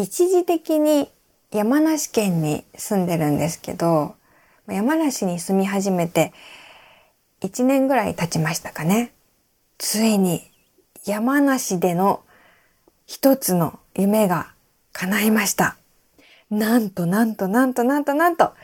[0.00, 1.10] 一時的に
[1.52, 4.14] 山梨県に住んでるんですけど、
[4.66, 6.32] 山梨に住み始めて
[7.42, 9.12] 1年ぐらい経ちましたかね。
[9.76, 10.42] ついに
[11.04, 12.22] 山梨での
[13.06, 14.52] 一つの夢が
[14.92, 15.76] 叶いました。
[16.50, 18.54] なんとなんとなんとなんとなんと、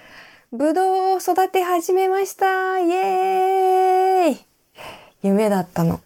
[0.52, 4.38] ぶどうを育て始めましたイエーイ
[5.22, 6.00] 夢だったの。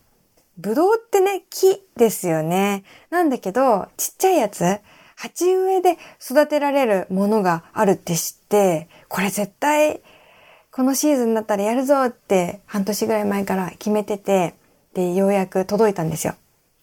[0.59, 2.83] ぶどうってね、木ですよね。
[3.11, 4.81] なんだけど、ちっちゃいやつ、
[5.21, 10.01] 鉢植えで育てられるものがあるって知って、これ絶対、
[10.73, 14.55] このシーズンになったらやるぞって半年ぐらい前から決めてて、
[14.95, 16.37] で、ようやく届いたんですよ。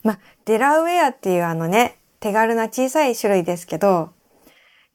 [0.04, 4.10] まデラウェアっていうあのね、手軽な小さい種類ですけど、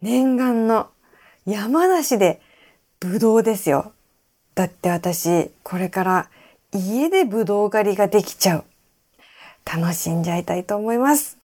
[0.02, 0.88] 念願の
[1.46, 2.40] 山梨で
[3.02, 3.92] ブドウですよ。
[4.56, 6.30] だって私、これから
[6.72, 8.64] 家でブドウ狩りができちゃう。
[9.66, 11.43] 楽しんじゃいたいと思います。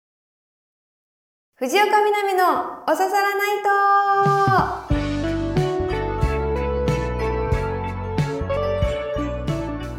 [1.60, 3.56] 藤岡みなみのおささらナイ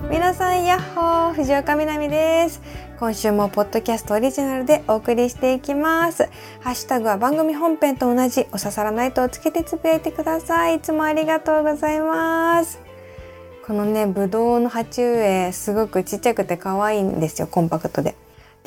[0.06, 2.61] ト皆さん、やっほー藤岡みなみです。
[2.98, 6.30] 今週もポッドキャストオリジナルでお送りしていきます。
[6.61, 10.78] ハッシュタグは番組本編と同じおささらナイトをつけてつぶやいてください。
[10.78, 12.80] いつもありがとうございます。
[13.67, 18.16] このね、ぶどうの鉢植え、すごくちっちゃくて可愛いんですよ、コンパクトで。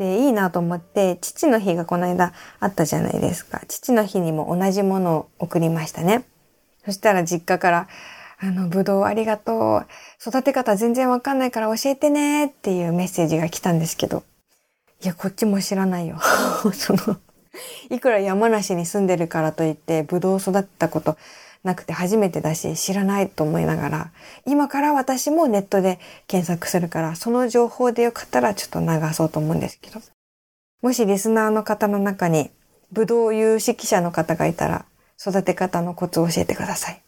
[0.03, 3.63] で、いいなと思って、父の日がこの間あったじゃないですか。
[3.69, 6.25] 父の日にも同じものを送りましたね。
[6.85, 7.89] そしたら実家から、
[8.41, 9.87] あの、ぶどうありがとう。
[10.21, 14.25] 育て方全然わかんないから教えてねっていうメッセージが来たんですけど。
[15.01, 16.19] いや、こっちも知らないよ。
[16.75, 17.17] その、
[17.89, 21.17] いくら山梨に住んでるからといって、ぶどう育てたこと
[21.63, 24.11] なくて初めてだし、知らないと思いながら、
[24.47, 30.01] 今から私もネットで検索するから、その情報でよかったらちょっと流そうと思うんですけど。
[30.81, 32.51] もしリスナーの方の中に、
[32.91, 34.85] ぶどう有識者の方がいたら、
[35.21, 37.01] 育て方のコツを教えてください。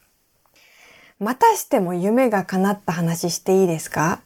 [1.18, 4.20] またしても夢が叶った話していいですか？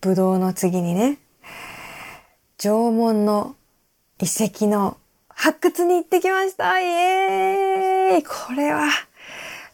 [0.00, 1.18] ぶどうの次にね、
[2.58, 3.54] 縄文の
[4.20, 4.96] 遺跡の
[5.28, 8.88] 発掘に行ってきましたイエーイこれは、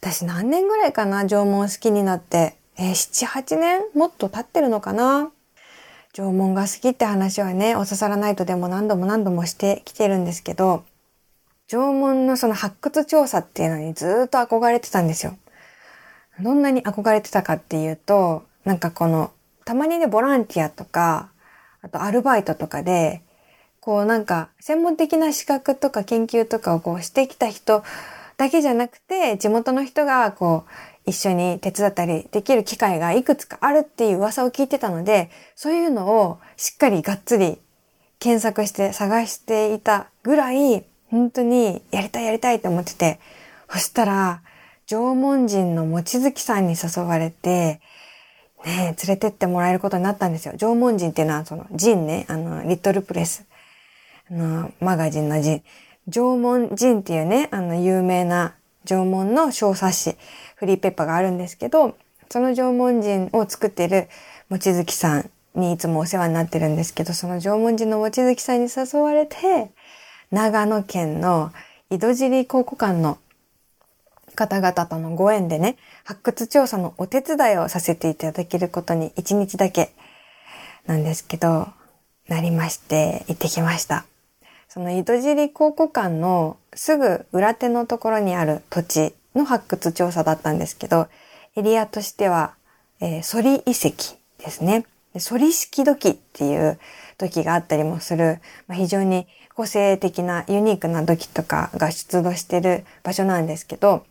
[0.02, 2.56] 私何年ぐらいかな縄文好きになって。
[2.76, 5.30] えー、7、8年もっと経ってるのかな
[6.12, 10.82] 縄文が好きって話はね、おささらないとでも何度も何度もしてきてるんですけど、
[11.68, 15.36] 縄文のその発掘調査っていうのにずっと憧れてたんですよ。
[16.40, 19.30] どんなに憧れてたかっていうと、なんかこの、
[19.64, 21.30] たまにね、ボランティアとか、
[21.80, 23.22] あとアルバイトとかで、
[23.78, 27.84] こうなんか、専門的な資格とか研究とかをこうしてきた人
[28.42, 30.70] だけじゃなくて、地元の人がこう、
[31.06, 37.58] 一緒に手伝ったりできる機会がいくつかあるっていう噂を聞いてたので、そういうのをしっかりがっつり
[38.18, 43.20] 検索して探していたぐらい、本当にやりたいやりたいと思ってて、
[43.70, 44.42] そしたら、
[44.86, 47.80] 縄文人の望月さんに誘われて、
[48.64, 50.54] ね、連れてってもらえることになったんですよ。
[50.56, 53.44] 縄文人っていうのは、その、人ね、あの、リトルプレス、
[54.28, 55.62] あの、マガジンの人。
[56.08, 58.54] 縄文人っていうね、あの、有名な
[58.84, 60.16] 縄文の小冊子、
[60.56, 61.96] フリーペッパーがあるんですけど、
[62.30, 64.08] その縄文人を作ってる
[64.48, 69.70] 望月さんにいつもお世話になってるんですけど、その縄文人の望月さんに誘われて、
[70.30, 71.52] 長野県の
[71.90, 73.18] 井戸尻考古館の
[74.34, 79.92] 方々とのご縁でね、発掘調査のお手伝いをさせていただけることに一日だけ
[80.86, 81.68] なんですけど、
[82.28, 84.06] なりまして行ってきました。
[84.74, 91.08] その井戸尻考古館のすぐ裏手のところにある土地の発掘調査だったんですけど、
[91.56, 92.54] エリアとしては、
[92.98, 94.86] えー、ソリ遺跡ですね。
[95.18, 96.78] ソリ式土器っていう
[97.18, 104.06] 土器があったりもする、まあ、非常に個性的なユニークな土器とかが出土してる場所なんですけど、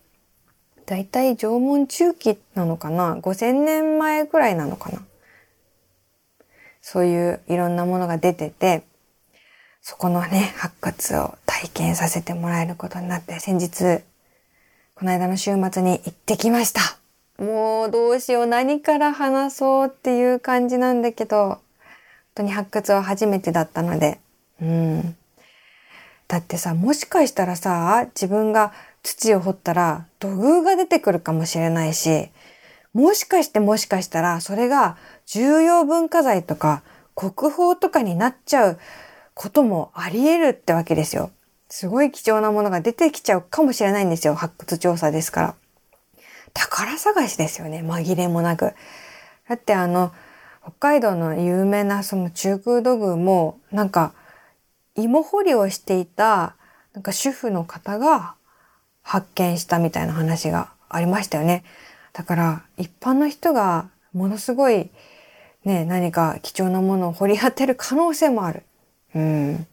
[0.86, 5.02] だいたい縄文中期なのかな ?5000 年前くらいなのかな？
[6.80, 8.84] そういういろんなものが出てて、
[9.82, 14.02] そこのね、発掘を体験させてもらえることになって、先日、
[14.94, 16.80] この間の週末に行ってきました。
[17.42, 21.58] もうどうしよう、何から話そうっていう感じなんだけど、本
[22.36, 24.20] 当に発掘は初めてだったので、
[24.60, 25.16] うん。
[26.28, 32.30] だってさ、もしかしたらさ、自分が土を掘ったら土偶が出てくるかもしれないし、
[32.94, 34.96] もしかしてもしかしたらそれが
[35.26, 36.82] 重要文化財とか
[37.14, 38.78] 国宝とかになっちゃう
[39.34, 41.30] こともあり得るってわけですよ。
[41.68, 44.34] すごい貴重なものが出てきちゃうかもしれないんですよ。
[44.34, 45.54] 発掘調査ですから。
[46.52, 47.82] 宝探しですよね。
[47.82, 48.74] 紛れもなく。
[49.48, 50.12] だってあの、
[50.62, 54.12] 北海道の有名なその中空土偶も、なんか、
[54.94, 56.54] 芋掘りをしていた
[56.94, 58.34] なんか主婦の方が
[59.02, 61.64] 発見したみたいな話がありましたよね。
[62.12, 64.90] だから一般の人がものすごい
[65.64, 68.64] ね、何か貴重なものを掘り当てる可能性もある。
[69.14, 69.66] うん。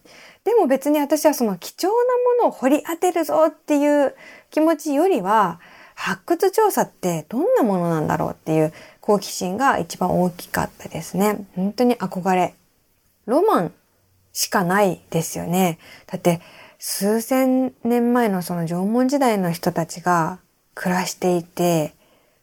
[0.43, 4.15] でも別に私はその貴重なものを掘り当てるぞっていう
[4.49, 5.59] 気持ちよりは、
[5.95, 11.45] 発掘調査ってどんなものなんだろうっていう好奇心が一番大きかったですね。
[11.55, 12.55] 本当に憧れ。
[13.25, 13.73] ロマン
[14.31, 15.77] しかないですよね。
[16.07, 16.39] だって
[16.77, 20.39] 数千年前のその縄文時代の人たちが
[20.73, 21.93] 暮らしていて、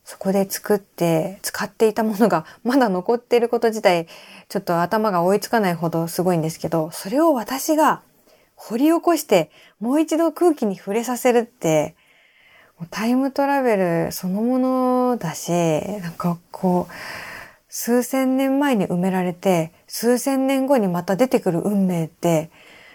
[0.07, 4.07] そこで作って使っていたものが まだ残っていること自体
[4.49, 8.01] ちょっと頭が追いつかないほどすごいんですけど、それを私が
[8.55, 9.51] 掘り起こして
[9.81, 11.97] もう一度空気に触れさせるって
[12.91, 13.77] タイムトラベ
[14.07, 16.93] ルそのものだし、なんかこう、
[17.69, 22.51] 数千年前に埋められて、数千年後にまた出てくる運命って、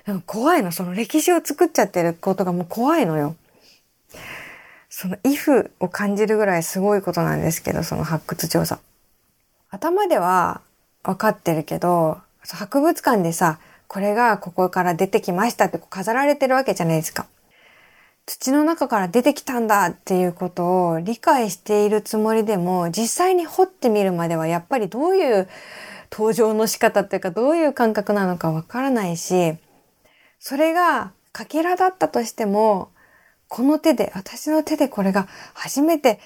[0.05, 0.71] なんか怖いの。
[0.71, 3.35] その歴史を作っちゃってることがもう怖いのよ。
[4.93, 8.79] その if を感じるぐらいすごいことなんですけど、その発掘調査。
[9.69, 10.59] 頭では
[11.01, 13.57] 分かってるけど、博物館でさ、
[13.87, 17.25] これがここから出てきましたって飾られてるわけじゃないですか。
[18.25, 25.47] 土の中から出てきたんだっていうことを理解しているつもりでも、実際に掘ってみるまではやっぱりどういう
[26.11, 29.55] 登場の仕方っていうかどういう感覚なのかわからないし、
[30.37, 32.89] それがかけらだったとしても、
[33.51, 36.21] この手で、私の手でこれが初めて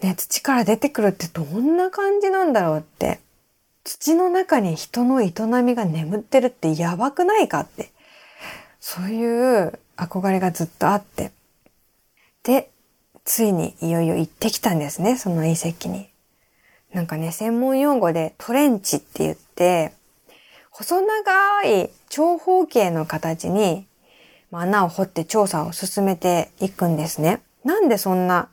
[0.00, 3.20] ね、土から出てくるってどんな感じなんだろうって。
[3.84, 7.90] 土の中に人の営みが眠ってるってやばくないかって。
[8.80, 11.30] そういう憧れがずっとあって。
[12.42, 12.70] で、
[13.22, 16.08] ついにいよいよ行ってきたんですね、その遺跡に。
[16.94, 19.92] なんかね、専門用語でトレンチって言って、
[20.70, 23.86] 細長い長方形の形に
[24.60, 27.40] 穴を掘って調査を進めていくんですね。
[27.64, 28.48] なんでそんな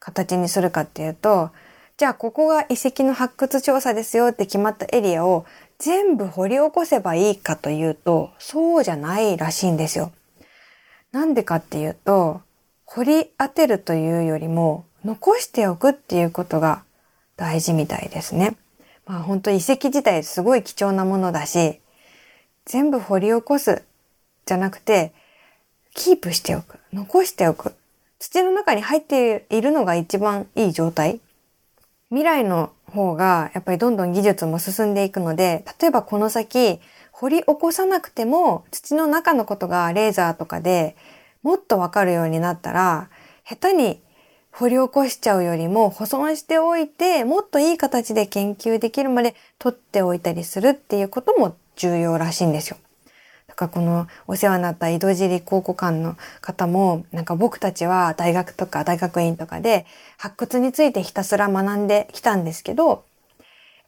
[0.00, 1.50] 形にするかっていうと、
[1.96, 5.46] じゃあここが遺跡の発掘調査ですよって決まったエリアを
[5.78, 10.12] 全部掘り起こせばいいかというと、そうじゃないらしいんですよ。
[11.12, 12.42] なんでかっていうと、
[12.84, 16.82] 掘り当てるというよりも、残しておくっていうことが
[17.36, 18.56] 大事みたいですね。
[19.06, 21.80] まあ本当遺跡自体すごい貴重なものだし、
[22.64, 23.84] 全部掘り起こす
[24.46, 25.12] じゃなくて、
[25.96, 26.78] キープしておく。
[26.92, 27.74] 残しておく。
[28.18, 31.20] 土の中に入っているのが一番いい状態。
[32.10, 40.96] 未来の方がやっぱりどんどん技術も進んでいくので、例えばこの先掘り起こさなくても土の中のことがレーザーとかで
[41.42, 43.08] もっとわかるようになったら、
[43.44, 44.00] 下手に
[44.52, 52.76] 掘り起こしちゃうよりも保存しておいて、もっといい形で研究できるまで取っておいたりするっていうことも重要らしいんですよ。
[53.56, 59.86] かこのお世話になった井戸尻考古館の方も、なんか僕たちは大学とか大学院とかで
[60.18, 62.98] 発掘についてひたすら学んできたんですけど、やっ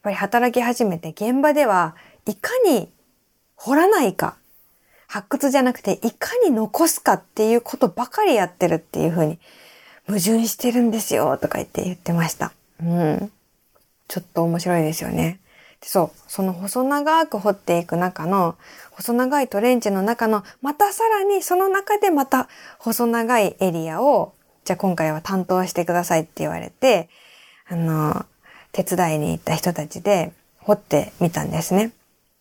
[0.03, 1.95] ぱり働き始めて現場では
[2.27, 2.89] いかに
[3.57, 4.37] 掘らないか、
[5.07, 9.39] 発掘じゃなくていかに残すかっていうことばかりやってるっていうふうに
[10.07, 12.53] 矛盾してるんですよとか言って言ってました。
[12.83, 13.33] うん。
[14.07, 15.39] ちょっと面白いですよね。
[15.81, 18.57] そう、その細長く掘っていく中の、
[18.91, 22.49] 細長いトレンチの中の、またさらにその中でまた
[22.79, 24.33] 細長いエリアを、
[24.65, 27.09] じゃあ今回は担当してくださいって言われて、
[27.69, 28.27] あの、
[28.73, 31.93] 手伝いに行った人たちで掘ってみたんですね。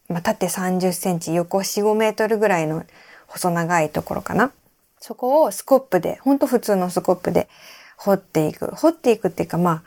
[0.09, 2.85] まあ、縦30センチ、横4、5メートルぐらいの
[3.27, 4.51] 細長いところかな。
[4.99, 7.47] そこをスコップで、ほんと普通のスコップで
[7.97, 8.73] 掘っていく。
[8.75, 9.83] 掘っていくっていうかまあ、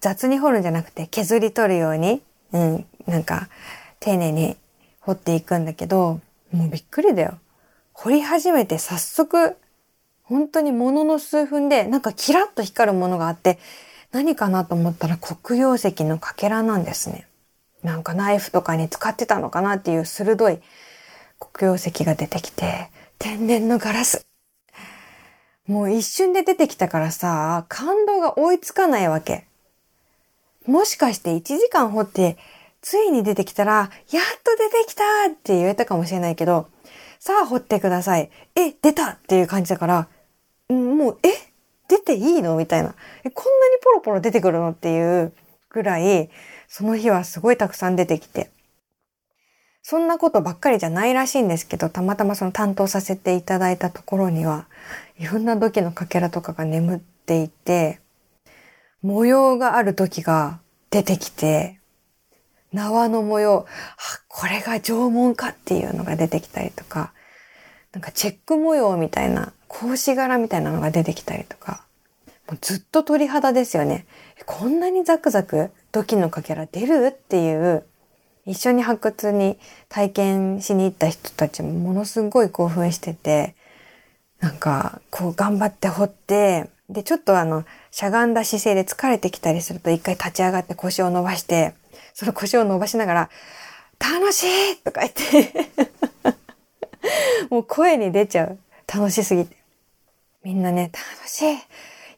[0.00, 3.48] 雑に掘るんじゃなくて削り取るように、うん、なんか、
[4.00, 4.56] 丁寧に
[5.00, 6.20] 掘っていくんだけど、
[6.52, 7.38] もうびっくりだよ。
[7.92, 9.56] 掘り始めて早速、
[10.22, 13.58] 本当にものの数分で、なんかキラッと光るものがあって、
[14.12, 17.26] 何かなと思ったら黒曜石のかけらなんですね。
[17.82, 20.60] なんかナイフとかに使ってたのかなっていう鋭い
[21.38, 24.26] 黒曜石が出てきて、天然のガラス。
[25.66, 29.46] もう一瞬で出てきたからさ、感動が追いつかないわけ。
[30.66, 32.36] もしかして1時間掘って、
[32.80, 33.88] ついに出てきたら、やっ
[34.42, 36.68] と出てきたって言えたかもしれないけど、
[37.18, 38.30] さあ掘ってください。
[38.56, 40.08] え、出たっていう感じだから、
[40.68, 41.28] もう、え？
[41.88, 42.56] 出ていいの？
[42.56, 42.94] みたいな。
[43.22, 44.70] え、こんなにポロポロ出てくるの？
[44.70, 45.32] っていう
[45.68, 46.30] ぐらい、
[46.66, 48.50] その日はすごいたくさん出てきて。
[49.82, 54.66] そんなことばっかりじゃないらしいんですけど、たまたまその担当させていただいたところには、
[55.18, 58.00] いろんな土器のかけらとかが眠っていて、
[59.02, 61.78] 模様がある土器が出てきて、
[62.72, 63.66] 縄の模様、
[64.28, 67.12] これが縄文かっていうのが出てきたりとか、
[67.92, 71.84] なんかチェック模様みたいな、格子柄みたいなのが出てきたりとか、
[72.48, 74.06] もうずっと鳥肌ですよね。
[74.46, 77.84] こんなにザクザク土器のかけら出るっていう、
[78.44, 83.54] 一緒に発掘に体験しに行った人たちもものすごい興奮してて、
[84.40, 91.74] なんか、こう頑張って掘って、で、ちょっとあの、しゃがんだ姿勢で疲れてきたりすると一回立ち上がって腰を伸ばして、
[92.12, 93.30] その腰を伸ばしながら、
[93.98, 95.70] 楽しいとか言って
[97.50, 98.58] もう声に出ちゃう。
[98.92, 99.56] 楽しすぎて。
[100.44, 101.58] みんなね、楽しい。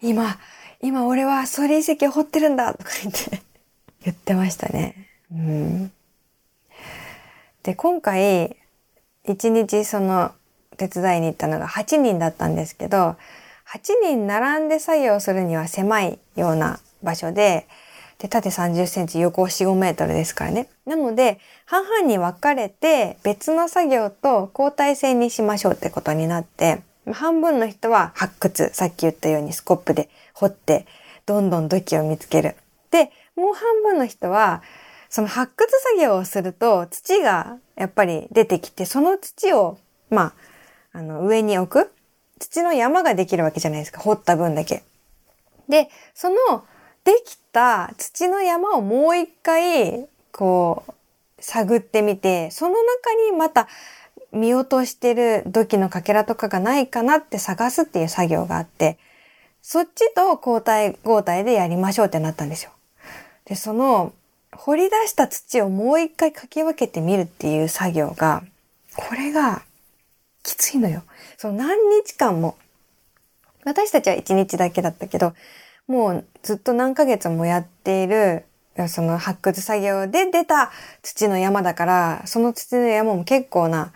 [0.01, 0.39] 今、
[0.81, 3.43] 今俺はソリ遺跡を掘ってるんだとか言って
[4.05, 5.09] 言ってましたね。
[5.33, 5.93] うん。
[7.63, 8.57] で、今回、
[9.25, 10.33] 一日その
[10.77, 13.17] 手伝いに行ったのが8人だったんですけど、
[13.75, 17.67] 8人並んで作業するには狭いような場所で、
[18.19, 20.69] で、縦30センチ、横4、5メートルですからね。
[20.87, 30.87] なので、半々に分かれて、別の作業と交代制にしましょうってことになって、半分の人は発掘、さっき言ったようにスコップで掘って、
[31.27, 32.55] どんどん土器を見つける。
[32.93, 34.63] で、もう半分の人は、
[35.11, 39.79] その発掘作業をすると土がやっぱり出てきて、その土を、
[40.11, 40.33] ま
[40.93, 41.94] あ、あの、上に置く
[42.45, 44.01] 土の山ができるわけじゃないですか。
[44.01, 44.83] 掘った分だけ。
[45.69, 46.37] で、その
[47.05, 50.93] できた土の山をもう一回、こう、
[51.39, 53.67] 探ってみて、その中にまた
[54.33, 58.99] 見落としてる土器のかけらとかがないかなって探すっていう作業があって、
[59.63, 62.73] そっちと交代交代でやりましょうってなったんですよ。
[63.47, 64.13] で、その、
[64.53, 68.43] 掘り出した土をもう一回かき分けてみるっていう作業が、
[68.97, 69.63] これが
[70.45, 71.03] きついのよ。
[71.37, 72.57] その何日間も。
[73.65, 75.33] 私たちは一日だけだったけど、
[75.89, 78.45] もうずっと何ヶ月もやっている、
[78.89, 80.71] その発掘作業で出た
[81.03, 83.93] 土の山だから、その土の山も結構な、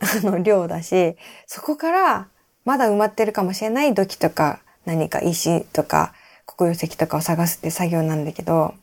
[0.00, 1.16] あの、量だし、
[1.46, 2.28] そこから
[2.64, 6.12] まだ埋まってるかもしれない土器とか、何か石とか、
[6.46, 8.74] 黒曜石とかを探すって作業なんだけど、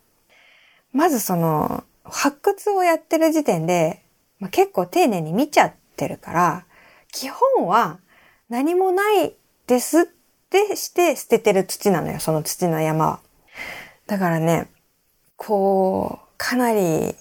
[0.94, 4.02] まずその、発掘をやってる時点で、
[4.40, 6.66] まあ、結構丁寧に見ちゃってるから、
[7.12, 8.00] 基本は
[8.50, 9.34] 何もない
[9.68, 10.04] ですっ
[10.50, 13.20] てして捨ててる土なのよ、その土の山は。
[14.08, 14.68] だからね、
[15.36, 17.16] こう、かなり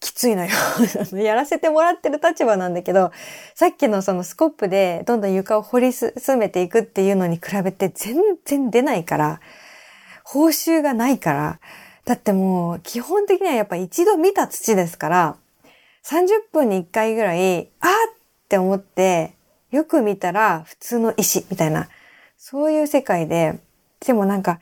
[0.00, 0.50] きついのよ。
[1.22, 3.12] やらせてもらってる立場なんだけど、
[3.54, 9.40] さっきのそのスコップでどんどん床を掘り進めていくっていうのに比べて全然出ないから、
[10.24, 11.60] 報酬がないから、
[12.06, 15.36] だってもう基本的にはやっぱ一度見た土ですから、
[16.04, 17.86] 30分に1回ぐらい、あ
[18.50, 19.30] って思って、
[19.70, 21.88] よく見たら普通の石みたいな、
[22.36, 23.60] そういう世界で、
[24.04, 24.58] でもなんか、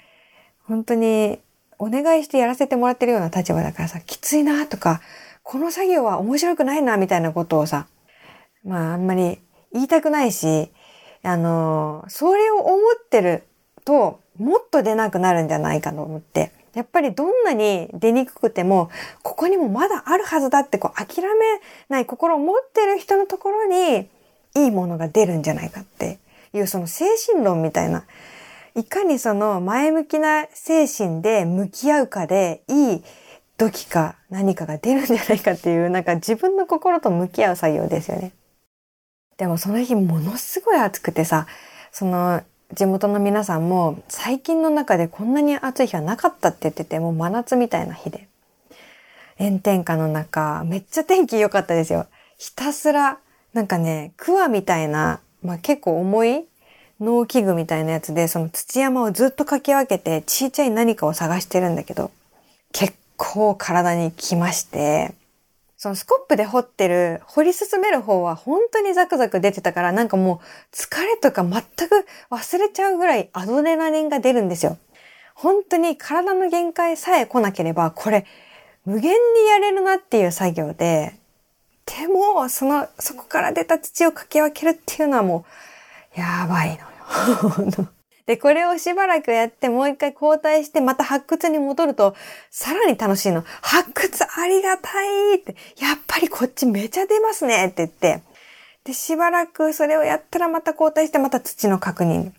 [0.64, 1.38] 本当に
[1.78, 5.00] お願いしてやらせてもらってるような立場だからさ、きついなとか、
[5.42, 7.86] この作業は面白くないなみたいなことをさ、
[8.62, 9.38] まああんまり
[9.72, 10.70] 言いたくないし、
[11.22, 13.44] あの、それを思ってる
[13.86, 16.52] と、もっと出なくなるんじゃないかと思って。
[16.78, 18.88] やっぱりどんなに出にくくても、
[19.24, 24.08] ここにもまだあるはずだってこう諦めない心を持ってる人のところに
[24.54, 26.20] いいものが出るんじゃないかって
[26.52, 28.04] いうその精神論みたいな、
[28.76, 33.02] いかにその前向きな精神で向き合うかでいい
[33.56, 38.30] 土器か何かが出るんじゃないかっていう、なんか自分の心と向き合う作業ですよね。
[39.36, 41.48] でもその日ものすごい暑くてさ、
[41.90, 42.40] その
[42.74, 48.28] 地元の皆さんも最近の中でこんなに暑い日はなかったって言ってて、もう真夏みたいな日で。
[49.38, 52.06] 炎天下の中、めっちゃ天気良かったですよ。
[52.36, 53.18] ひたすら、
[53.54, 56.44] なんかね、桑みたいな、まあ、結構重い
[57.00, 62.10] 農機具みたいなやつで、その土山をずっとかき分けて、ちっちゃい何かを探してるんだけど、
[62.72, 65.14] 結構体にきまして、
[65.78, 74.76] そのスコップで掘ってる、掘り進める方は本当にザクザク出てたから、なんかもう疲れとか全く忘れちゃうぐらいアドレナリンが出るんですよ。
[75.34, 78.26] 本当に体の限界さえ来なければ、これ
[78.84, 81.14] 無限にやれるなっていう作業で、
[81.86, 85.46] でも、その、そこから出た土をかき分けるっていうのはも
[86.16, 87.88] う、やばいのよ。
[88.28, 92.14] で、これをしばらくやってもう一回交代してまた発掘に戻ると、
[92.50, 93.42] さらに楽しいの。
[93.62, 98.22] 発掘ありがたいって、やっぱりこっちめちゃ出ますねって言って、
[98.84, 102.32] で、しばらくそれをやったらまた交代してまた土の確認。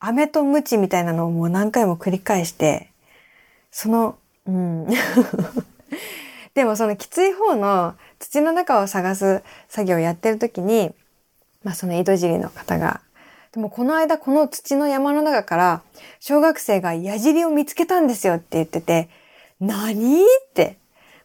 [0.00, 2.90] 飴とムチみたいなのをもう何回も繰り返して、
[3.70, 4.88] その、うん。
[6.54, 10.92] でもそのきつい方の土の中を探す作業をやってる時に、
[11.62, 13.02] まあその井戸尻の方が
[13.52, 15.82] でもこの間この土の山の中から
[16.20, 19.10] 小学生が矢尻を見つけたんですよって言ってて、
[19.60, 20.78] 何って、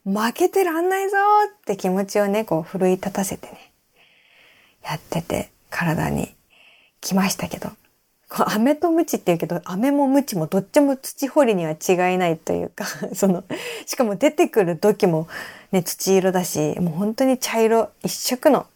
[0.05, 1.17] 負けてらんないぞ
[1.60, 3.72] って気持ちをね、こう奮い立たせてね、
[4.84, 6.36] やってて体に
[7.01, 7.69] 来ましたけど。
[8.29, 13.46] 飴とムチって言うけど、飴もムチもどっちも土掘りには違いないというか、 その、
[13.86, 15.27] しかも出てくる時も
[15.72, 18.67] ね、土色だし、もう本当に茶色一色の、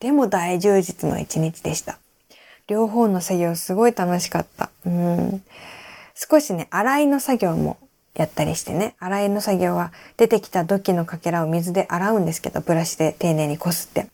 [0.00, 1.98] でも大充実の一日でした。
[2.66, 4.70] 両方の作業すごい楽しかった。
[4.84, 5.42] うん。
[6.14, 7.78] 少しね、洗いの作業も
[8.14, 14.08] やったりしてね、洗いの作業は出てきた土器のかけらを水で洗うんですけど、ブラシで丁寧にこすって。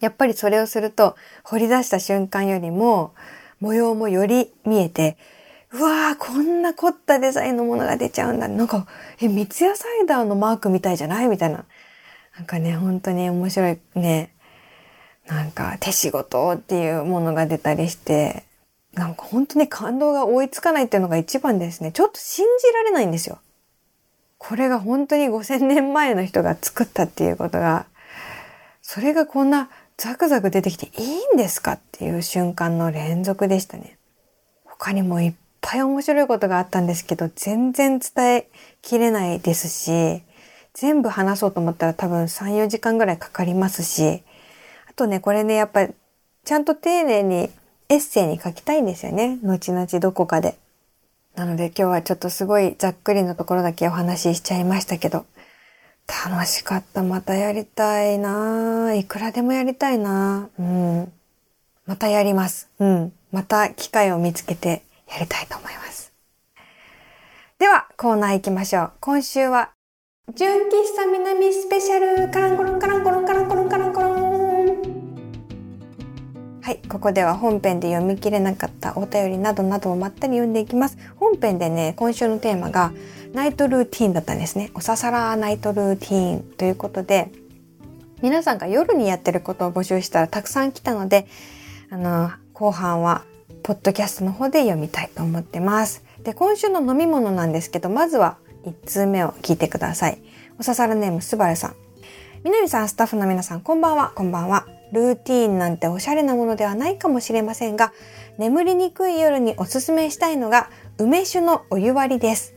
[0.00, 3.14] やっぱりそれをすると、掘り出した瞬間よりも、
[3.60, 5.16] 模様もより見えて、
[5.72, 8.46] うわー、こんな凝ったデザインのものが出ちゃうんだ。
[8.46, 8.86] なんか、
[9.20, 11.28] え、三ツ矢サイダーのマークみたいじゃない？
[11.28, 11.64] みたいな。
[12.36, 14.34] なんかね、本当に面白いね、
[15.32, 18.44] なんか手仕事っていうものが出たりして、
[18.92, 21.92] なんか本当に感動が追いつかないっていうのが一番ですね。
[21.92, 23.38] ちょっと信じられないんですよ。
[24.38, 27.86] これが本当に5000年前の人が作ったっていうことが、
[28.82, 33.96] それがこんなザクザク出てきていいんですかっていう瞬間の連続でしたね。
[34.64, 38.48] 他にもいっぱい面白いことがあったんですけど、全然伝え
[38.82, 40.22] きれないですし、
[40.74, 44.22] 全部話そうと思ったら多分3、4時間ぐらいかかりますし、
[44.92, 45.88] あとね、これね、やっぱ
[46.44, 47.48] ちゃんと丁寧に
[47.88, 49.38] エッセイに書きたいんですよね。
[49.42, 50.58] 後々どこかで。
[51.34, 55.24] なので今日はちょっとすごいざっくりのところだけお話ししちゃいましたけど、
[56.26, 57.02] 楽しかった。
[57.02, 61.12] またやりたいないくらでもやりたいなうん。
[61.86, 62.68] またやります。
[62.78, 63.12] うん。
[63.30, 66.12] また機会を見つけてやりたいと思います。
[67.58, 68.92] では、コーナー行きましょう。
[69.00, 69.70] 今週は、
[70.34, 73.51] 純喫茶南スペシャルカランコロンカランコロンカランコロン
[76.62, 80.96] はい、ここでは本編で読み切れなかったお便りなどなどをまったり読んでいきます。
[81.16, 82.92] 本編でね、今週のテーマが
[83.32, 84.70] ナイトルーティーンだったんですね。
[84.74, 87.32] おささらナイトルーティーンということで、
[88.22, 91.26] 皆さんが夜にやってることを募集したらたくさん来たので、
[91.90, 93.24] あの、後半は
[93.64, 96.04] ポッドキャストの方で読みたいと思ってます。
[96.22, 100.22] で、今週の飲み物なんですけど、まずは1通目を聞いてください。
[100.60, 101.74] おささらネームすばるさん。
[102.44, 104.64] みなみさん、スタッフの皆さん、こんばんは、こんばんは。
[104.92, 107.92] ルーティーンなんておしゃれなものではないかもしれませんが、
[108.38, 112.54] 眠りにくい夜におすすめしたいのが梅酒のお湯割りです。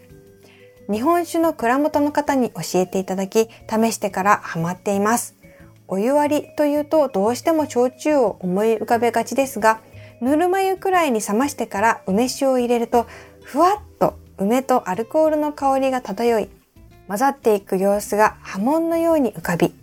[0.91, 5.36] 日本酒の蔵元の方に教えていただき、試してからハマっています。
[5.88, 9.80] お湯割りというとどうしても焼酎を思い浮かべがちですが、
[10.21, 13.06] ぬるま湯くらいに冷ましてから梅酒を入れると、
[13.43, 16.50] ふわっと梅とアルコールの香りが漂い、
[17.08, 19.74] 混ざっていく様子が波紋のように浮かび、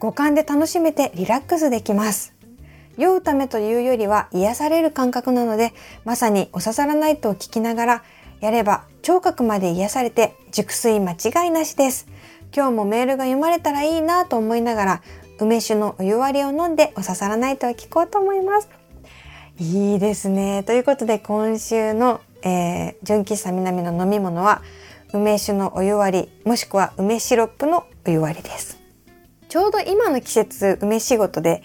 [0.00, 2.32] 五感で楽しめてリラックスできます。
[2.96, 5.74] 酔うためというよりは癒される感覚なので、
[6.06, 8.02] まさにおささらないと聞きながら、
[8.40, 12.06] やれば聴覚まで癒されて熟睡間違いなしです。
[12.56, 15.02] 今日もメールが読まれたらいいなと思いながら、
[15.38, 18.68] 梅酒のお湯割りを飲んでおささらないとを聞こうと思います。
[19.58, 20.62] いいですね。
[20.62, 24.62] ということで今週の、えー、純喫茶南の飲み物は
[25.12, 28.79] 梅酒のお湯割りもしくは梅シロップのお湯割りです。
[29.50, 31.62] ちょうど今の季節梅仕事で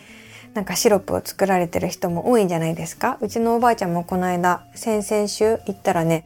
[0.56, 3.17] なんかシロップを作られてる人も多いんじゃないですか？
[3.21, 6.26] うちのおばあちゃんもこの間先々週行ったらね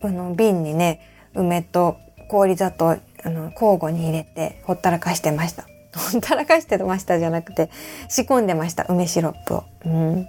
[0.00, 1.00] あの瓶にね
[1.34, 1.96] 梅と
[2.28, 5.64] 氷砂糖あの交互に入れてほったらかしてました。
[6.12, 7.68] ほったらかしてましたじゃなくて
[8.08, 9.64] 仕込んでました梅シロップを。
[9.84, 10.28] うん。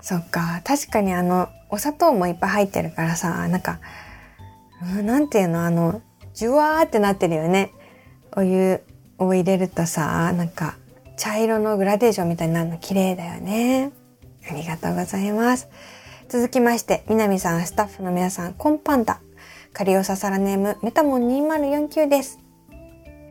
[0.00, 0.60] そっか。
[0.64, 3.80] 確かにあのお砂糖もいっぱい入ってるからさなんか
[4.96, 6.02] うんなんていうのあの
[6.34, 7.72] ジュワーってなってるよね。
[8.36, 8.80] お湯
[9.18, 10.76] を入れるとさ、なんか
[11.16, 13.90] 茶色のグラデーションみたいになるの綺麗だよね。
[14.50, 15.68] ありがとうございます。
[16.28, 19.20] 続きまして、南さん、スタッフの皆さん、コンパンダ。
[19.72, 22.38] カリオササラネーム、メタモン2049です。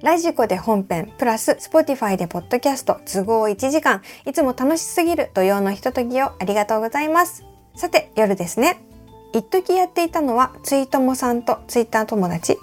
[0.02, 7.43] ラジコで本編、プラス、スポティファイでポッドキャスト、都合1時間、いつも楽しすぎる土曜のひとときをありがとうございます。
[7.76, 8.78] さて、夜ですね。
[9.34, 12.58] 一時やっていたのは、ツイートモさんとツイッター友達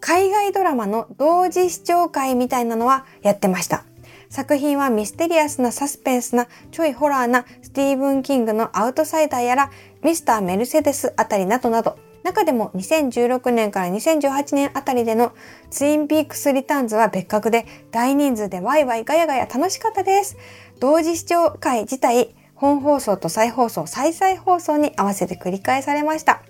[0.00, 3.84] 海外ドラマの同時視聴会みたいなのはやってました。
[4.30, 9.70] 作品はミステリアスなサスペンスなちょいホラーなスティーブン・キングのアウトサイダーやら
[10.02, 15.32] ミスター・メルセデスあたりなどなど中でも2016年から2018年あたりでの
[15.70, 20.36] ツインピークスリターンズは別格で大人数でワイワイガヤガヤ楽しかったです。
[20.78, 26.42] 同時視聴会自体本放送と再放送、再々放送に合わせて繰り返されました。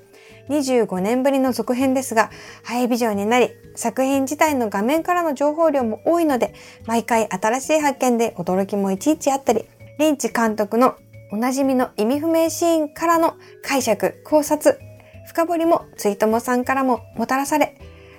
[0.49, 2.31] 25年ぶりの続編ですが、
[2.63, 6.55] ハイビジョンになり、作品自体の画面からの情報量も多いので、
[6.87, 9.65] 毎回新しい発見で驚きもいちいちあったり、
[9.99, 10.95] リンチ監督の
[11.31, 14.79] おなじみの意味不明シーンからの解釈、考察、
[15.27, 17.79] 深掘りもツイートもさんからももたらされ、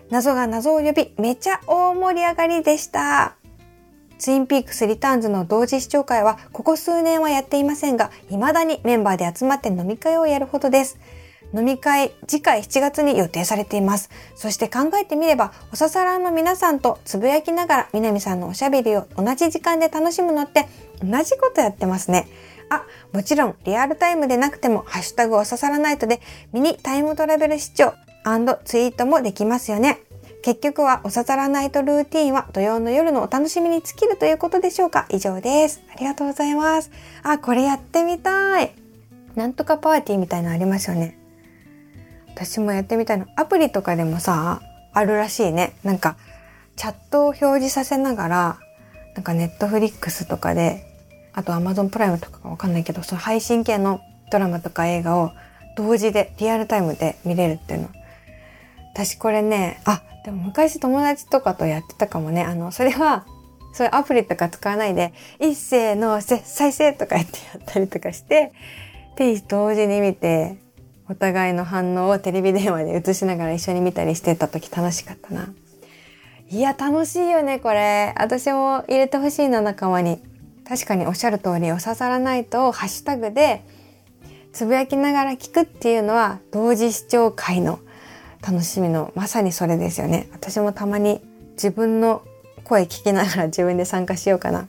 [0.09, 3.35] 謎が謎を呼び、めちゃ大盛り上がりでした。
[4.19, 10.99] ツインピークスリターンズの同時視聴会はここ数年はやっていませんが、未だにメンバーで集まって飲み会をやるほどです。
[11.53, 14.09] 飲み会、次回7月に予定されています。
[14.35, 20.67] そして考えてみれば、おささらの皆さんとつぶやきながら、南さんのおしゃべりを同じ時間で楽しむのって
[21.03, 22.27] 同じことやってますね。
[22.69, 22.83] あ、
[23.13, 26.21] もちろんリアルタイムでなくても、ハッシュタグおささらナイトで
[26.53, 27.93] ミニタイムトラベル視聴
[28.63, 29.99] ツイートもできますよね。
[30.41, 35.81] 結局はおささらナイトルーティンは土曜の夜のお楽しみに尽きるということでしょうか以上です。
[35.93, 36.91] ありがとうございます。
[37.23, 38.71] あ、これやってみたい。
[39.35, 41.18] なんとかパーティーみたいなのありますよね。
[42.39, 43.27] 私もやってみたいの。
[43.35, 44.61] アプリとかでもさ、
[44.93, 45.73] あるらしいね。
[45.83, 46.15] なんか、
[46.77, 48.59] チャットを表示させながら、
[49.15, 50.85] なんかネットフリックスとかで、
[51.33, 53.99] あとアマゾンプライムとかかわかんないけど、その配信系の
[54.31, 55.33] ドラマとか映画を
[55.75, 57.89] 同時で、リアルタイムで見れるっていうの。
[58.93, 62.43] 私これね、あ、でも昔友達とかとやってたかもね。
[62.43, 63.25] あの、それは、
[63.73, 68.53] そういうアプリとか使わないで、一斉の再生とか言ってやったりとかして、
[69.17, 70.68] で、同時に見て、
[71.09, 75.49] お互いの反応をテレビ電話で映しながら一緒に見たりしてた時楽しかったな。
[76.49, 78.13] いや、楽しいよね、これ。
[78.17, 80.21] 私も入れてほしいな、仲間に。
[80.67, 83.63] 確かにおっしゃる通り、お刺さらないと、ハッシュタグで、
[84.53, 87.79] つぶやきながら聞くっていうのは、同時視聴会の
[88.47, 90.27] 楽しみの、まさにそれですよね。
[90.31, 91.21] 私もたまに
[91.53, 92.21] 自分の
[92.63, 94.67] 声聞きながら自分で参加しようかな。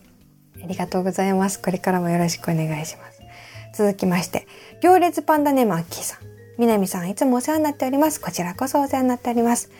[0.62, 1.61] ありがとうございます。
[1.61, 3.20] これからもよろしくお願いします。
[3.74, 4.46] 続きまして、
[4.83, 6.29] 行列パンダネームアッキーさん。
[6.58, 8.20] 南さん、いつもお世話になっております。
[8.20, 9.70] こちらこそお世話になっております。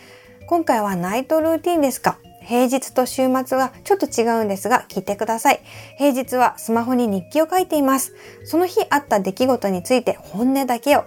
[0.47, 2.19] 今回はナイトルーティンですか？
[2.43, 5.61] 平日と週末はちょっと違うんですが、聞いてください。
[5.99, 8.15] 平日はスマホに日記を書いています。
[8.45, 11.05] その日あった出来事について本音だけを。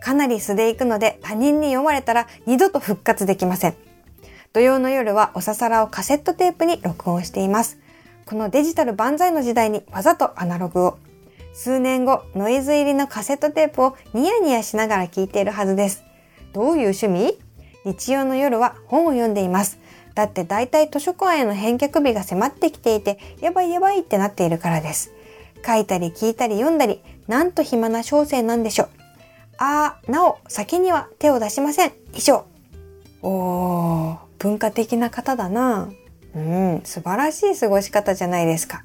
[0.00, 3.74] かなり素でいくので他人に読まれたら二度と復活できません。
[4.52, 7.78] 土曜の夜はおささらをカセットテープに録音しています。
[8.26, 10.98] このデジタル万歳の時代にわざとアナログを。
[11.52, 16.04] 数年後、ノイズ入りのカセットテープをニヤニヤしながら聴いているはずです。
[16.52, 17.38] どういう趣味？
[17.84, 19.78] 日曜の夜は本を読んでいます。
[20.14, 25.12] だって大体図書館への返却日が迫ってきていて、やばいやばいってなっているからです。
[25.66, 28.88] 書いたり聞いたり読んだり、なんと暇な小生なんでしょう。
[29.58, 31.92] あー、なお、先には手を出しません。
[32.14, 32.44] 以上。
[33.22, 35.88] おー、文化的な方だな。
[36.34, 38.84] うん、素晴らしい過ごし方じゃないですか。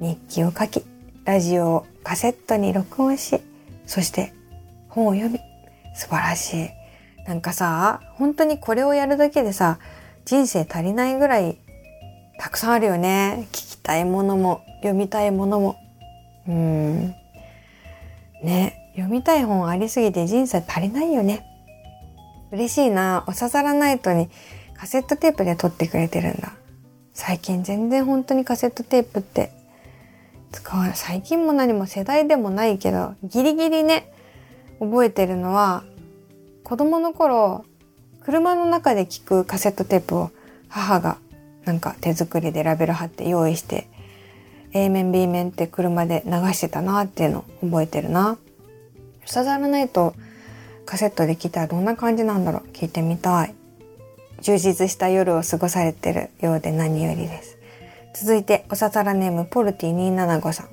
[0.00, 0.84] 日記を書き、
[1.24, 3.40] ラジオをカセットに録音し、
[3.86, 4.32] そして
[4.88, 5.40] 本を読み、
[5.94, 6.70] 素晴らしい。
[7.26, 9.78] なんかさ、本当にこれをやるだけでさ、
[10.24, 11.58] 人生足りないぐらい
[12.38, 13.48] たくさんあるよね。
[13.52, 15.76] 聞きたいものも、読みたいものも。
[16.46, 17.14] うん。
[18.42, 21.44] ね、読みたい本ありすぎて人生足りないよね。
[22.52, 23.24] 嬉しいな。
[23.26, 24.28] おささらナイトに
[24.76, 26.52] カセットテープで撮ってくれてるんだ。
[27.14, 29.52] 最近全然本当にカセットテープって
[30.54, 30.94] 使わ。
[30.94, 34.12] 最近も何も世代でもないけど、ギリギリね、
[34.78, 35.82] 覚えてるのは、
[36.62, 37.64] 子供の頃、
[38.22, 40.30] 車の中で聞くカセットテープを
[40.68, 41.18] 母が
[41.64, 43.88] なんか手作りでラベル貼って用意して、
[44.72, 48.38] A 面 B 面って車で流してたなっていうの覚えてるな。
[49.26, 50.14] さざらないと
[50.84, 53.54] カセットで聞いたらどんな感じなんだろう聞いてみたい。
[54.40, 57.56] 充実した夜を過ごされてるようで何よりです。
[58.14, 60.68] 続いて、おささらネーム、ポルティ275さん。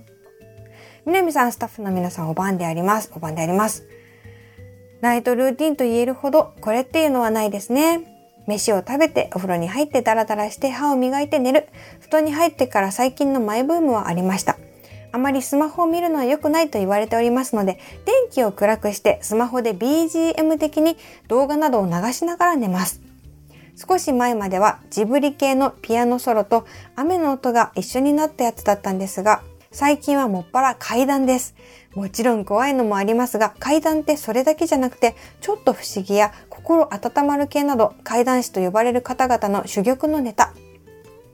[1.06, 3.12] 南さん、スタッフの皆さん、お番であります。
[3.16, 3.88] お番であります。
[5.02, 8.02] ナイトルーティンと言えるほど、これっていうのはないですね。
[8.48, 11.68] 飯を食べて、お風呂に入ってダラダラして歯を磨いて寝る。
[12.00, 14.58] 布団に入ってから最近のマイブームはありました。
[15.12, 20.96] あまりスマホを見るのは良くないと言われておりますので、電気を暗くしてスマホで BGM 的に
[21.28, 23.02] 動画などを流しながら寝ます。
[23.88, 29.42] 少し前まではジブリ系のピアノソロと雨の音が一緒になったやつだったんですが、
[29.72, 31.56] 最近はもっぱら階段です。
[31.96, 40.54] もちろん怖いのもありますが、階段ってそれだけじゃなくて、ちょっと不思議や心温まる系など、階段師と呼ばれる方々の珠玉のネタ。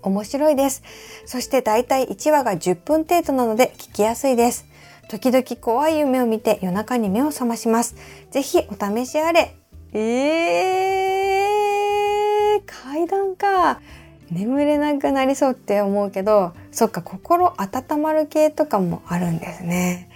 [0.04, 0.84] 面白いです。
[1.26, 4.66] そしてだいたい1話が10分程度なので聞きやすいです。
[5.10, 7.96] 時々怖い夢を見て夜中に目を覚まします。
[8.32, 9.56] ぜひお試しあれ。
[9.94, 11.07] えー
[13.08, 13.82] 階段か。
[14.30, 20.10] 眠れなくなりそうって思うけど、そっか、心温まる系とかもあるんですね。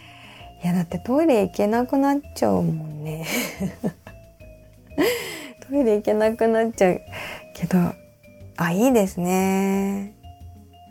[0.61, 3.25] いや、だってトイレ行けなくなっちゃうもんね。
[5.69, 7.01] トイレ行けなくなっちゃう
[7.55, 7.77] けど、
[8.57, 10.11] あ、いいですね。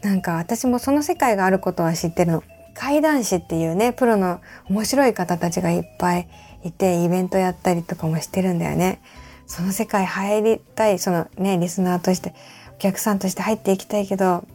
[0.03, 2.43] なんか私もその世界があることは知ってるの。
[2.73, 6.27] 怪談師っていうね、プロの面白い方たちがいっぱい
[6.65, 9.03] いて、イベントやったりとかもしてるんだよね。
[9.51, 12.35] その世界入りたい、そのね、リスナーとして、
[12.77, 14.47] お客さんとして入っていきたいけど、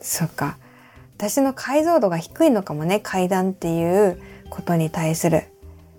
[0.00, 0.58] そっか。
[1.16, 5.44] 私の解像度が低いのかもね、階段っていうことに対する。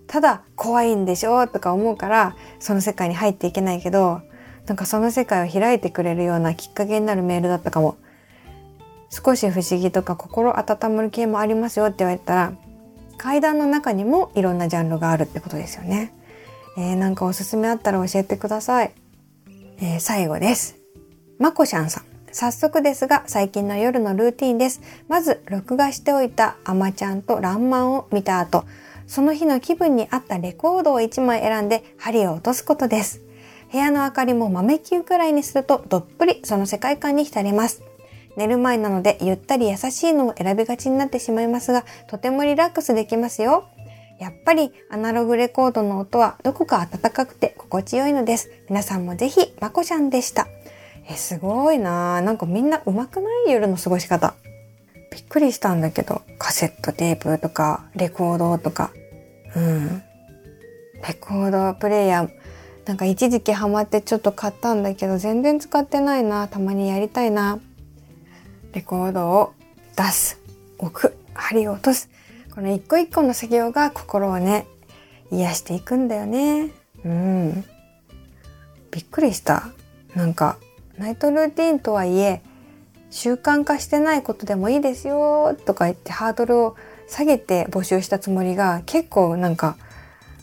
[0.06, 4.20] ただ怖いんでしょとか思うからその世界に入っていけないけど
[4.65, 7.98] なんかその世界を開いてくれるようなきっかけになるメールだったかも。
[9.10, 12.54] 少し不思議とか心温まる系もありますよって言われたら
[13.17, 16.13] 階段の中にもいろんなジャンルがあるってことですよね。
[16.78, 18.92] えー、なんかおすすめあったら教えてください。
[19.80, 20.78] えー、最後です。
[21.40, 22.04] まこしゃんさん。
[22.34, 24.82] 早速ですが、最近の夜のルーティンです。
[25.10, 28.64] まず、録画しておいたアマちゃんとランマンを見た後、
[29.06, 33.22] その日の気分に合ったレコードを1枚選んで針を落とすことです。
[33.72, 37.84] 部屋の明かりも豆球くらいにするとどっぷりその世界観に浸れます。
[38.38, 43.66] 寝る前なのでゆったり優しいのを選びがちになってしまいますが、とてもリラックスできますよ。
[44.22, 48.52] やっぱりアナログレコードの音はどこか暖かくて心地よいのです。
[48.70, 50.48] 皆さんもぜひ、まこちゃんでした。
[51.10, 54.36] え、すごいななんかみんな上手くない夜の過ごし方。
[55.12, 58.92] びっくりしたんだけど、カセットテープとか、レコードとか、
[59.56, 60.04] うん。
[61.02, 62.30] レコードプレイヤー、
[62.86, 66.48] なんか一時期ハマってちょっと買ったんだけど、全然使ってないな。
[66.48, 67.60] たまにやりたいな。
[68.74, 69.54] レコードを
[69.98, 70.40] 出す、
[70.78, 72.08] 置く、針を落とす。
[72.54, 74.68] この一個一個の作業が心をね、
[75.32, 76.72] 癒していくんだよね。
[77.06, 77.64] うん。
[78.92, 79.70] びっくりした。
[80.16, 80.58] なんか、
[80.98, 82.42] ナイトルーティンとはいえ、
[83.12, 86.76] 習慣化してないことでもいいですよとか言ってハードルを
[87.08, 89.76] 下げて募集したつもりが結構なんか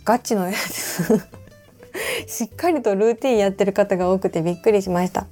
[0.04, 1.22] ガチのやつ
[2.28, 5.26] しっかりとルーティンやってる方が多くてびっくりしました。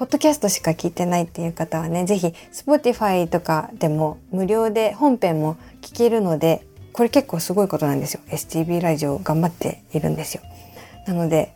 [0.00, 8.20] ポッドキャストしか聞いてないっていう方はね、ぜひ Spotify とかでも無料で本編も聞けるので、これ結構すごいことなんですよ。
[8.28, 10.42] STB ラジオ頑張っているんですよ。
[11.06, 11.54] なので、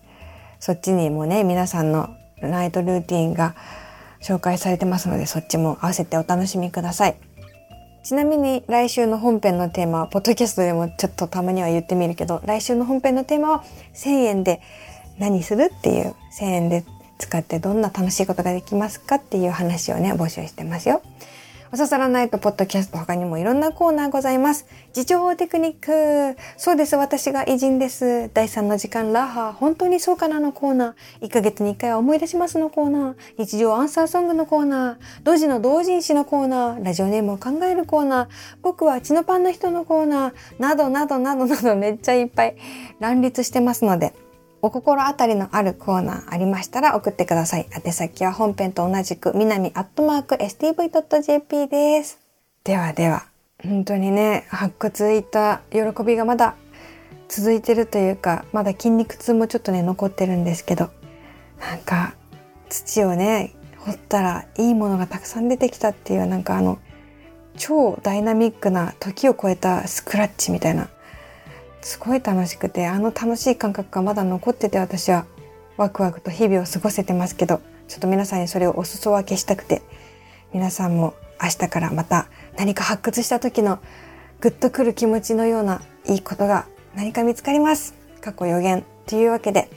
[0.61, 2.11] そっちにもね、皆さんの
[2.43, 3.55] ナイトルーティンが
[4.21, 7.17] 紹介されてますので、そっちも合わせてお楽しみください。
[8.03, 14.61] ちなみに来週の本編のテーマは、ポッドキャストでもちょっとたまには言ってみるけど、来週の本編のテーマは1000円で
[15.19, 16.85] 何するっていう1000円で
[17.25, 21.01] 使ってどんな楽しいことができますかっていう話をね、募集してますよ。
[21.73, 24.67] おささらないとポッドキャスト他にもいろんなコーナーございます。
[24.95, 26.39] 自重テクニック。
[26.57, 26.95] そうです。
[26.95, 28.31] 私が偉人です。
[28.33, 29.53] 第3の時間ラハ。
[29.53, 31.27] 本当にそうかなのコーナー。
[31.27, 33.15] 1ヶ月に1回は思い出しますのコーナー。
[33.39, 34.97] 日常アンサーソングのコーナー。
[35.25, 36.85] 同時の同人誌のコーナー。
[36.85, 38.29] ラジオネームを考えるコーナー。
[38.63, 40.33] 僕は血のパンの人のコーナー。
[40.61, 42.57] などなどなどなどめっちゃいっぱい
[43.01, 44.15] 乱立してますので、
[44.65, 47.67] お心当たりのあるコーナーありましたら送ってください。
[47.85, 52.19] 宛先は本編と同じく、南アットマーク stv.jp です。
[52.65, 53.27] ではでは、
[53.63, 56.55] 本当にね、発掘いた喜びがまだ
[57.29, 60.89] 続いてるというか、まだ筋肉痛もちょっとね、残ってるんですけど、
[61.61, 62.15] なんか、
[62.71, 66.79] 土をね、掘ったらいいものがたくさん出てきたっていう、なんかあの、
[67.59, 70.89] 超ダイナミックな時を超えたスクラッチみたいな
[71.85, 75.27] すごい楽しくてあの楽しい感覚がまだ残ってて私は
[75.77, 79.83] ワクワクと日々を過ごせてますけどちょっと皆さんにそれをお裾分けしたくて
[80.53, 83.81] 皆さんも明日からまた何か発掘した時の
[84.41, 87.95] グッとくる気持ちのようないいことが何か見つかります。
[88.21, 89.69] 過去予言というわけで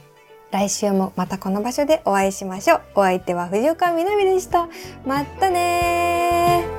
[0.50, 2.82] 来週もまたこの場所でお会いしましょう。
[2.96, 4.68] お相手は藤岡みなみでした。
[5.04, 6.77] またね